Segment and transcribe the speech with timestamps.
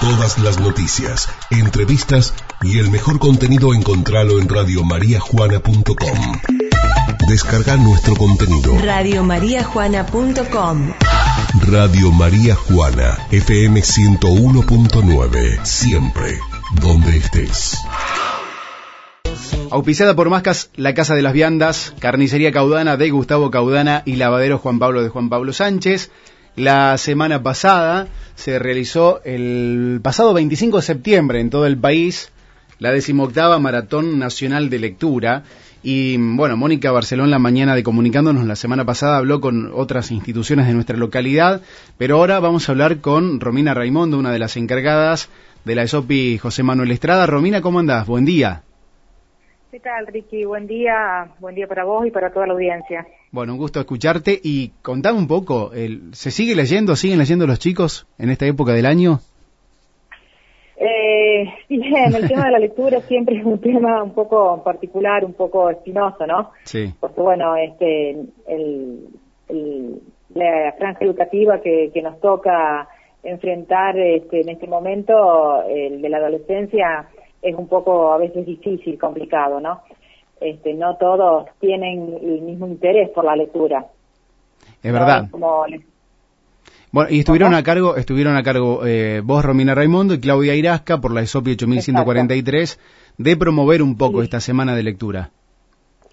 [0.00, 6.38] Todas las noticias, entrevistas y el mejor contenido encontralo en radiomariajuana.com.
[7.28, 8.78] Descarga nuestro contenido.
[8.80, 10.92] Radiomariajuana.com
[11.66, 15.64] Radio María Juana, FM 101.9.
[15.64, 16.38] Siempre,
[16.80, 17.76] donde estés.
[19.70, 24.58] Auspiciada por Mascas, la Casa de las Viandas, Carnicería Caudana de Gustavo Caudana y Lavadero
[24.58, 26.12] Juan Pablo de Juan Pablo Sánchez.
[26.58, 32.32] La semana pasada se realizó el pasado 25 de septiembre en todo el país
[32.80, 35.44] la decimoctava Maratón Nacional de Lectura.
[35.84, 40.66] Y bueno, Mónica Barcelón la mañana de comunicándonos la semana pasada habló con otras instituciones
[40.66, 41.62] de nuestra localidad,
[41.96, 45.30] pero ahora vamos a hablar con Romina Raimondo, una de las encargadas
[45.64, 47.26] de la ESOPI José Manuel Estrada.
[47.26, 48.04] Romina, ¿cómo andás?
[48.04, 48.62] Buen día.
[49.70, 50.44] ¿Qué tal, Ricky?
[50.44, 53.06] Buen día, buen día para vos y para toda la audiencia.
[53.30, 57.58] Bueno, un gusto escucharte y contame un poco, el, ¿se sigue leyendo, siguen leyendo los
[57.58, 59.20] chicos en esta época del año?
[60.76, 65.34] Eh, bien, el tema de la lectura siempre es un tema un poco particular, un
[65.34, 66.52] poco espinoso, ¿no?
[66.64, 66.94] Sí.
[66.98, 68.12] Porque bueno, este,
[68.46, 69.08] el,
[69.48, 70.00] el,
[70.34, 72.88] la franja educativa que, que nos toca
[73.22, 77.08] enfrentar este, en este momento, el de la adolescencia,
[77.42, 79.82] es un poco a veces difícil, complicado, ¿no?
[80.40, 83.86] Este, no todos tienen el mismo interés por la lectura.
[84.82, 85.28] Es verdad.
[85.30, 85.64] Como
[86.90, 90.98] bueno, y estuvieron a cargo, estuvieron a cargo eh, vos, Romina Raimondo, y Claudia Irasca,
[90.98, 92.80] por la ESOPI 8143,
[93.18, 94.24] de promover un poco Sí.
[94.24, 95.30] esta semana de lectura.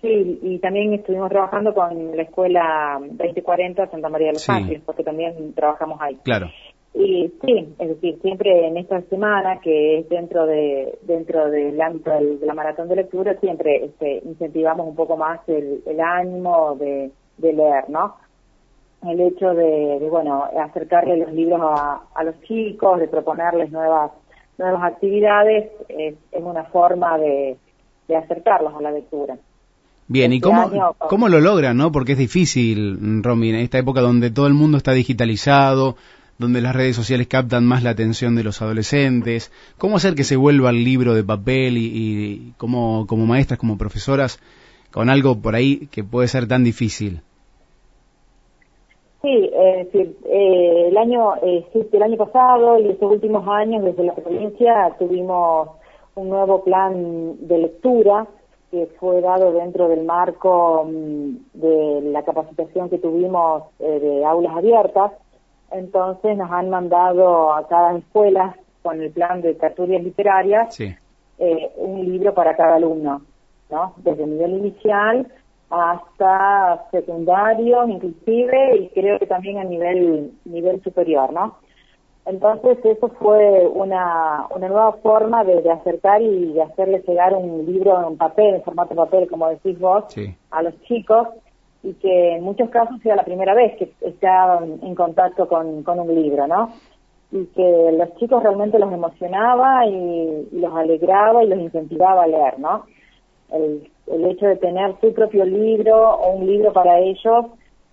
[0.00, 4.52] Sí, y también estuvimos trabajando con la escuela 2040 Santa María de los Sí.
[4.52, 6.16] Ángeles, porque también trabajamos ahí.
[6.22, 6.50] Claro.
[6.92, 12.10] Y sí, es decir, siempre en esta semana que es dentro de dentro del ámbito
[12.10, 16.74] del- de la maratón de lectura, siempre este, incentivamos un poco más el, el ánimo
[16.78, 18.16] de, de leer, ¿no?
[19.08, 24.10] El hecho de, de, bueno, acercarle los libros a, a los chicos, de proponerles nuevas
[24.58, 27.56] nuevas actividades, es, es una forma de,
[28.08, 29.38] de acercarlos a la lectura.
[30.06, 30.68] Bien, ¿y Este cómo,
[31.08, 31.92] cómo lo logran, no?
[31.92, 35.94] Porque es difícil, Romy, en esta época donde todo el mundo está digitalizado,
[36.40, 39.52] donde las redes sociales captan más la atención de los adolescentes.
[39.78, 43.78] ¿Cómo hacer que se vuelva el libro de papel y, y como, como maestras, como
[43.78, 44.40] profesoras,
[44.90, 47.20] con algo por ahí que puede ser tan difícil?
[49.22, 49.50] Sí,
[49.84, 54.96] decir, eh, el año eh, el año pasado y estos últimos años desde la provincia
[54.98, 55.68] tuvimos
[56.14, 58.26] un nuevo plan de lectura
[58.70, 64.56] que fue dado dentro del marco mm, de la capacitación que tuvimos eh, de aulas
[64.56, 65.12] abiertas.
[65.72, 70.94] Entonces nos han mandado a cada escuela con el plan de tertulias literarias Sí.
[71.38, 73.22] eh, un libro para cada alumno,
[73.70, 73.94] ¿no?
[73.98, 75.26] Desde el nivel inicial
[75.70, 81.56] hasta secundario, inclusive, y creo que también a nivel nivel superior, ¿no?
[82.26, 87.64] Entonces eso fue una, una nueva forma de, de acercar y de hacerle llegar un
[87.64, 90.34] libro en papel, en formato papel, como decís vos, Sí.
[90.50, 91.28] a los chicos
[91.82, 96.00] y que en muchos casos sea la primera vez que estaban en contacto con, con
[96.00, 96.72] un libro, ¿no?
[97.32, 102.26] Y que los chicos realmente los emocionaba y, y los alegraba y los incentivaba a
[102.26, 102.84] leer, ¿no?
[103.52, 107.46] El, el hecho de tener su propio libro o un libro para ellos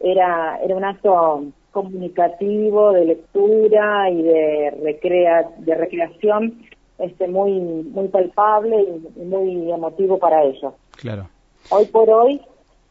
[0.00, 6.62] era, era un acto comunicativo de lectura y de recrea, de recreación
[6.98, 10.74] este muy muy palpable y, y muy emotivo para ellos.
[11.00, 11.28] Claro.
[11.70, 12.40] Hoy por hoy,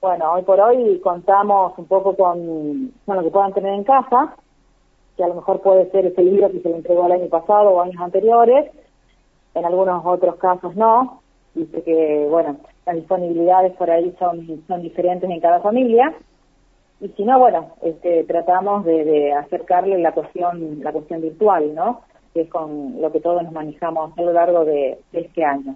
[0.02, 4.36] bueno, hoy por hoy contamos un poco con, con lo que puedan tener en casa,
[5.16, 7.70] que a lo mejor puede ser ese libro que se le entregó el año pasado
[7.70, 8.72] o años anteriores,
[9.54, 11.22] en algunos otros casos no,
[11.54, 12.58] dice que, bueno,
[12.88, 16.16] las disponibilidades por ahí son, son diferentes en cada familia,
[17.00, 22.02] y si no, bueno, este, tratamos de, de acercarle la cuestión, la cuestión virtual, ¿no?
[22.34, 25.76] Que es con lo que todos nos manejamos a lo largo de, de este año.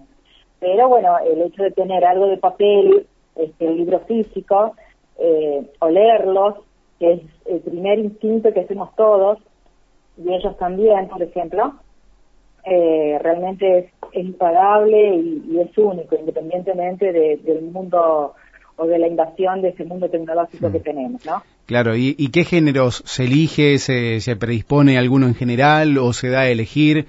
[0.59, 4.75] Pero bueno, el hecho de tener algo de papel, este, el libro físico,
[5.17, 6.55] eh, o leerlos,
[6.99, 9.39] que es el primer instinto que hacemos todos,
[10.17, 11.73] y ellos también, por ejemplo,
[12.65, 18.33] eh, realmente es, es impagable y, y es único, independientemente de- del mundo
[18.77, 21.43] o de la invasión de ese mundo tecnológico que tenemos, ¿no?
[21.65, 23.77] Claro, ¿y, y qué géneros se elige?
[23.77, 27.05] ¿Se, ¿Se predispone alguno en general o se da a elegir?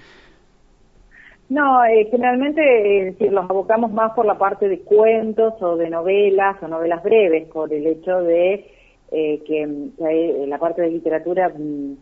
[1.49, 6.61] No, eh, generalmente decir, los abocamos más por la parte de cuentos o de novelas
[6.63, 8.67] o novelas breves, por el hecho de
[9.13, 11.93] eh, que mm, eh, la parte de literatura, mm,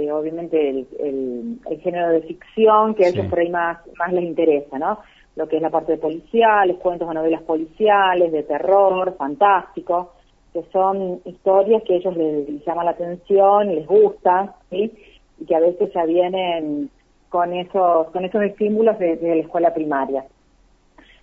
[0.00, 3.30] eh, obviamente el, el- el género de ficción que a ellos Sí.
[3.30, 4.98] por ahí más, más les interesa, ¿no?
[5.36, 10.14] Lo que es la parte de policiales, cuentos o novelas policiales, de terror, fantástico,
[10.52, 14.92] que son historias que a ellos les, les llaman la atención, les gustan, ¿sí?
[15.40, 16.90] Y que a veces ya vienen
[17.28, 20.24] con esos, con esos estímulos desde la escuela primaria.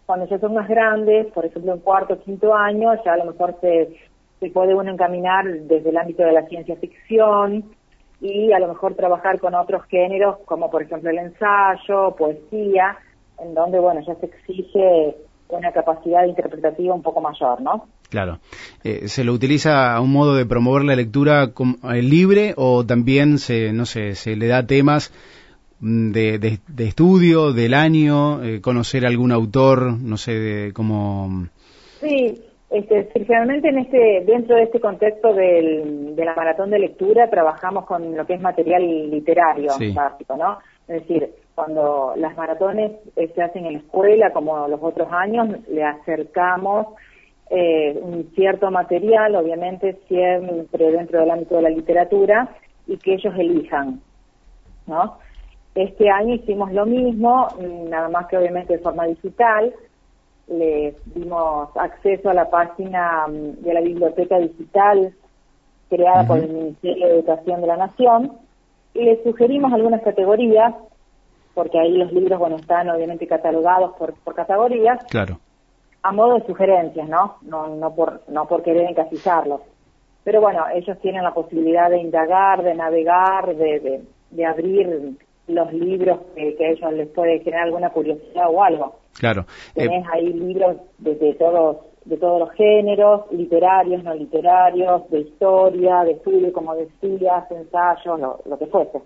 [0.05, 3.25] Cuando ya son más grandes, por ejemplo en cuarto o quinto año, ya a lo
[3.25, 3.95] mejor se,
[4.39, 7.63] se puede uno encaminar desde el ámbito de la ciencia ficción
[8.21, 12.97] y a lo mejor trabajar con otros géneros como por ejemplo el ensayo, poesía,
[13.39, 15.15] en donde bueno ya se exige
[15.47, 17.87] una capacidad interpretativa un poco mayor, ¿no?
[18.09, 18.39] Claro.
[18.83, 23.37] Eh, ¿Se lo utiliza a un modo de promover la lectura eh, libre o también
[23.39, 25.11] se, no sé, se le da temas
[25.85, 31.47] de, de, estudio del año, eh, conocer algún autor, no sé, de, como...
[32.01, 32.41] Sí,
[32.71, 37.85] este, generalmente en este, dentro de este contexto del, de la maratón de lectura trabajamos
[37.85, 40.57] con lo que es material literario básico, ¿no?
[40.87, 45.49] Es decir, cuando las maratones eh, se hacen en la escuela, como los otros años,
[45.69, 46.87] le acercamos
[47.51, 52.49] eh, un cierto material, obviamente siempre dentro del ámbito de la literatura,
[52.87, 54.01] y que ellos elijan,
[54.87, 55.17] ¿no?
[55.75, 57.47] Este año hicimos lo mismo,
[57.89, 59.73] nada más que obviamente de forma digital,
[60.47, 65.13] les dimos acceso a la página mm, de la biblioteca digital
[65.89, 68.31] creada por el Ministerio de Educación de la Nación
[68.93, 70.73] y les sugerimos algunas categorías
[71.55, 75.03] porque ahí los libros, bueno, están obviamente catalogados por, por categorías.
[75.05, 75.39] Claro.
[76.03, 77.37] A modo de sugerencias, ¿no?
[77.41, 79.61] No, no, por, no por querer encasillarlos.
[80.23, 86.19] Pero bueno, ellos tienen la posibilidad de indagar, de navegar, de, de, abrir los libros
[86.35, 88.95] que, que, a ellos les puede generar alguna curiosidad o algo.
[89.19, 89.45] Claro.
[89.73, 96.03] Tenés ahí libros de, de todos de todos los géneros, literarios, no literarios, de historia,
[96.03, 98.99] de estudio, como decías, ensayos, lo, que fuese.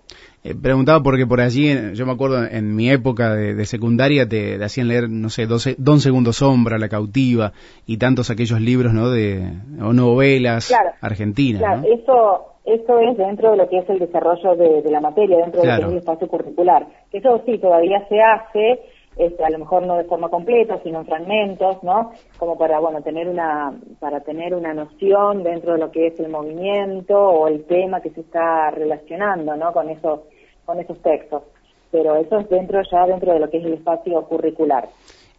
[0.44, 4.88] Eh, preguntaba porque por allí, yo me acuerdo en mi época de, secundaria, te, hacían
[4.88, 5.46] leer, no sé,
[5.78, 7.52] Don Segundo Sombra, La Cautiva,
[7.86, 9.50] y tantos aquellos libros, ¿no?, de,
[9.82, 10.70] o novelas
[11.00, 11.62] argentinas.
[11.62, 15.62] Claro, eso, eso es dentro de lo que es el desarrollo de, la materia, dentro
[15.62, 16.86] del espacio curricular.
[17.12, 18.80] Eso sí, todavía se hace,
[19.16, 22.12] este, a lo mejor no de forma completa, sino en fragmentos, ¿no?
[22.38, 26.28] Como para, bueno, tener una, para tener una noción dentro de lo que es el
[26.28, 29.72] movimiento o el tema que se está relacionando, ¿no?
[29.72, 30.20] Con esos,
[30.66, 31.42] con esos textos.
[31.90, 34.88] Pero eso es dentro, ya dentro de lo que es el espacio curricular.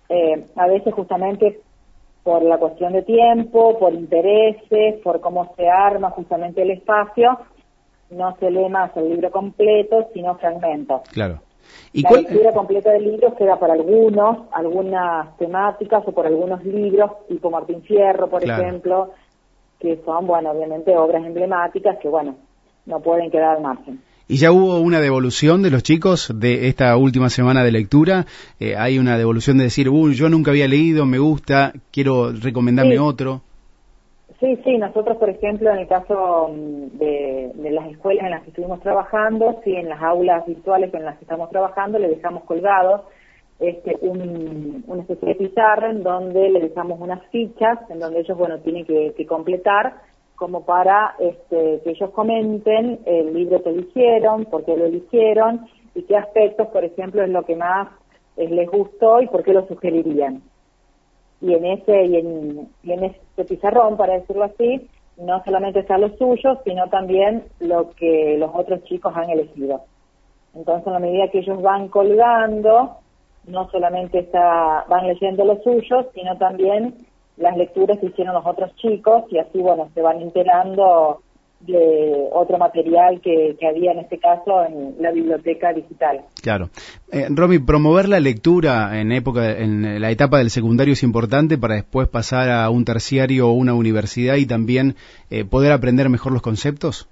[0.10, 1.62] Eh, a veces justamente
[2.24, 7.40] por la cuestión de tiempo, por intereses, por cómo se arma justamente el espacio,
[8.12, 11.02] no se lee más el libro completo, sino fragmentos.
[11.12, 11.40] Claro.
[11.94, 17.12] ¿Y la lectura completa del libro queda para algunos, algunas temáticas o por algunos libros,
[17.28, 19.12] tipo Martín Fierro, por ejemplo,
[19.80, 22.36] que son, bueno, obviamente obras emblemáticas que, bueno,
[22.86, 24.02] no pueden quedar al margen.
[24.32, 28.24] ¿Y ya hubo una devolución de los chicos de esta última semana de lectura?
[28.62, 32.98] Eh, ¿Hay una devolución de decir, uy, yo nunca había leído, me gusta, quiero recomendarme
[32.98, 33.42] otro?
[34.40, 38.52] Sí, sí, nosotros, por ejemplo, en el caso mm, de, las escuelas en las que
[38.52, 43.08] estuvimos trabajando, sí, en las aulas virtuales en las que estamos trabajando, le dejamos colgado
[43.60, 48.38] este, un, una especie de pizarra en donde le dejamos unas fichas, en donde ellos,
[48.38, 49.94] bueno, tienen que, completar
[50.42, 56.02] como para este, que ellos comenten el libro que eligieron, por qué lo eligieron y
[56.02, 57.90] qué aspectos, por ejemplo, es lo que más
[58.36, 60.42] les gustó y por qué lo sugerirían
[61.42, 66.10] y en ese y en, en ese pizarrón, para decirlo así, no solamente está lo
[66.18, 69.82] suyo, sino también lo que los otros chicos han elegido.
[70.54, 72.98] Entonces, a la medida que ellos van colgando,
[73.48, 76.96] no solamente está, van leyendo lo suyo, sino también
[77.38, 81.22] las lecturas que hicieron los otros chicos y así, bueno, se van enterando
[81.62, 86.22] de otro material que, había en este caso en la biblioteca digital.
[86.42, 86.70] Claro.
[87.12, 91.76] Eh, Romy, promover la lectura en época, en la etapa del secundario es importante para
[91.76, 94.96] después pasar a un terciario o una universidad y también
[95.30, 97.10] eh, poder aprender mejor los conceptos.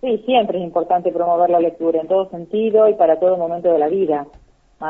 [0.00, 3.78] Sí, siempre es importante promover la lectura en todo sentido y para todo momento de
[3.78, 4.26] la vida,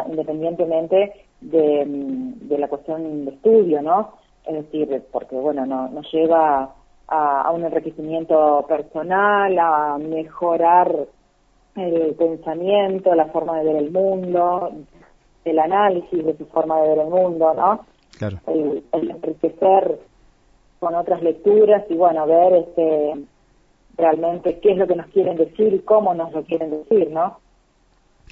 [0.08, 4.14] independientemente de, de la cuestión de estudio, ¿no?
[4.47, 6.75] Es decir, porque bueno, no, nos lleva
[7.11, 11.06] a, un enriquecimiento personal, a mejorar
[11.76, 14.70] el pensamiento, la forma de ver el mundo,
[15.44, 17.80] el análisis de su forma de ver el mundo, ¿no?
[18.16, 18.38] Claro.
[18.47, 19.99] El, enriquecer
[20.78, 23.14] con otras lecturas y bueno, ver este
[23.97, 27.38] realmente qué es lo que nos quieren decir y cómo nos lo quieren decir, ¿no?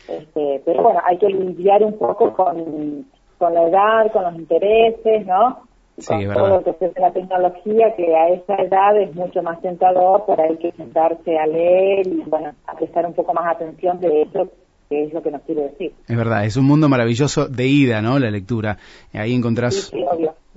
[0.08, 3.06] Este, pero bueno, hay que lidiar un poco con,
[3.38, 5.64] con la edad, con los intereses, ¿no?
[5.98, 9.60] Sí, con todo lo que es la tecnología, que a esa edad es mucho más
[9.60, 14.00] tentador, para hay que sentarse a leer y, bueno, a prestar un poco más atención
[14.00, 14.48] de eso
[14.88, 15.92] que es lo que nos quiere decir.
[16.08, 18.18] Es verdad, es un mundo maravilloso de ida, ¿no?
[18.18, 18.78] La lectura.
[19.12, 19.92] Ahí encontrás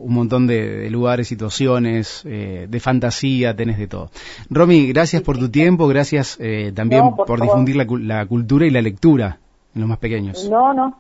[0.04, 4.10] un montón de, lugares, situaciones, eh, de fantasía, tenés de todo.
[4.50, 9.38] Romy, gracias por tu tiempo, gracias eh, también por, difundir la cultura y la lectura.
[9.76, 10.50] en los más pequeños.
[10.50, 10.96] No, no,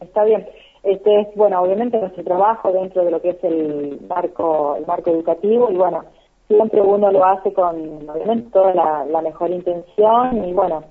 [0.00, 0.46] está bien.
[0.82, 5.10] Este es, bueno, obviamente nuestro trabajo dentro de lo que es el marco, el marco
[5.10, 6.04] educativo y bueno,
[6.48, 10.82] siempre uno lo hace con, obviamente, toda la, mejor intención y bueno,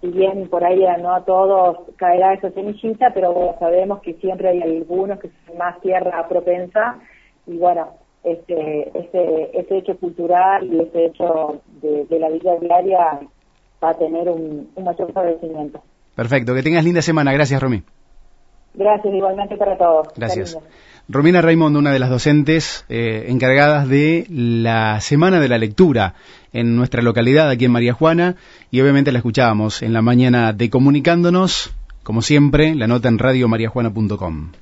[0.00, 4.50] si bien por ahí no a todos caerá esa semillita, pero bueno, sabemos que siempre
[4.50, 7.00] hay algunos que son más tierra propensa
[7.50, 7.88] y bueno,
[8.22, 13.20] este, este, este hecho cultural y este hecho de, la vida diaria
[13.82, 15.82] va a tener un, un mayor favorecimiento.
[16.14, 17.32] Perfecto, que tengas linda semana.
[17.32, 17.82] Gracias, Romy.
[18.74, 20.08] Gracias, igualmente para todos.
[20.16, 20.56] Gracias.
[21.08, 26.14] Romina Raymond, una de las docentes eh, encargadas de la Semana de la Lectura
[26.52, 28.36] en nuestra localidad, aquí en María Juana,
[28.70, 34.52] y obviamente la escuchábamos en la mañana de Comunicándonos, como siempre, la nota en radiomariajuana.com.